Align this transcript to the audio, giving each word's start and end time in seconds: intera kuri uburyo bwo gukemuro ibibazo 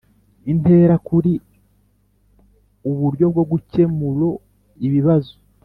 intera 0.51 0.95
kuri 1.07 1.31
uburyo 2.89 3.25
bwo 3.31 3.43
gukemuro 3.51 4.27
ibibazo 4.87 5.35